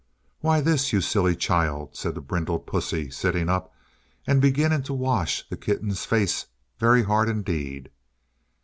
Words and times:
"Why, 0.39 0.61
this, 0.61 0.91
you 0.91 0.99
silly 0.99 1.35
child," 1.35 1.95
said 1.95 2.15
the 2.15 2.21
brindled 2.21 2.65
pussy, 2.65 3.11
sitting 3.11 3.49
up, 3.49 3.71
and 4.25 4.41
beginning 4.41 4.81
to 4.89 4.93
wash 4.95 5.47
the 5.47 5.55
kitten's 5.57 6.05
face 6.05 6.47
very 6.79 7.03
hard 7.03 7.29
indeed. 7.29 7.91